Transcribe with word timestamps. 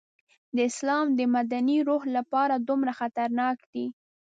د 0.55 0.57
اسلام 0.69 1.05
د 1.17 1.19
مدني 1.35 1.77
روح 1.89 2.03
لپاره 2.17 2.55
دومره 2.67 2.91
خطرناک 2.99 3.57
دی. 3.73 3.85